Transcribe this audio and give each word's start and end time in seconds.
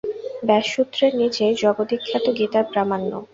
ব্যাসসূত্রের 0.47 1.11
নীচেই 1.19 1.53
জগদ্বিখ্যাত 1.61 2.25
গীতার 2.37 2.65
প্রামাণ্য। 2.71 3.11